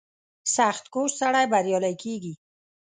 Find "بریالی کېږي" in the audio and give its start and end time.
1.51-2.33